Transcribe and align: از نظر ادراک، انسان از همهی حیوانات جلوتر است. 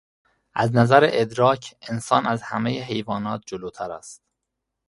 از 0.53 0.75
نظر 0.75 1.09
ادراک، 1.13 1.75
انسان 1.89 2.25
از 2.25 2.41
همهی 2.41 2.79
حیوانات 2.81 3.41
جلوتر 3.45 3.91
است. 3.91 4.21